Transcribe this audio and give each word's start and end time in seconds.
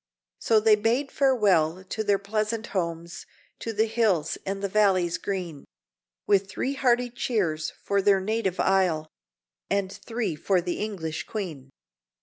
So 0.39 0.59
they 0.59 0.73
bade 0.73 1.11
farewell 1.11 1.83
to 1.83 2.03
their 2.03 2.17
pleasant 2.17 2.65
homes, 2.73 3.27
To 3.59 3.71
the 3.71 3.85
hills 3.85 4.35
and 4.47 4.63
the 4.63 4.67
valleys 4.67 5.19
green, 5.19 5.63
With 6.25 6.49
three 6.49 6.73
hearty 6.73 7.11
cheers 7.11 7.69
for 7.83 8.01
their 8.01 8.19
native 8.19 8.59
isle, 8.59 9.11
And 9.69 9.93
three 9.93 10.35
for 10.35 10.59
the 10.59 10.79
English 10.79 11.27
Queen. 11.27 11.69